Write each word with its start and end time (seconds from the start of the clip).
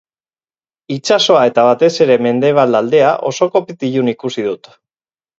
Itsasoa 0.93 1.41
eta 1.49 1.65
batez 1.67 1.89
ere 2.05 2.15
mendebal 2.27 2.79
aldea 2.79 3.11
oso 3.33 3.49
kopetilun 3.57 4.09
ikusi 4.15 4.47
dut. 4.47 4.71